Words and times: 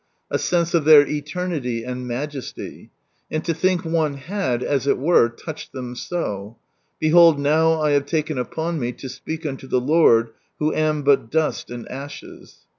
A 0.31 0.39
sense 0.39 0.73
of 0.73 0.83
their 0.83 1.07
eternity 1.07 1.83
and 1.83 2.07
majesty— 2.07 2.89
and 3.31 3.45
to 3.45 3.53
think 3.53 3.85
one 3.85 4.15
had, 4.15 4.63
as 4.63 4.87
it 4.87 4.97
were, 4.97 5.29
touched 5.29 5.73
them 5.73 5.95
so—" 5.95 6.57
Behold 6.99 7.37
now 7.39 7.79
I 7.79 7.91
have 7.91 8.07
taken 8.07 8.39
upon 8.39 8.79
rae 8.79 8.93
to 8.93 9.07
speak 9.07 9.45
unto 9.45 9.67
the 9.67 9.79
Lord, 9.79 10.31
who 10.57 10.73
am 10.73 11.03
but 11.03 11.29
dust 11.29 11.69
and 11.69 11.87
ashes 11.87 12.65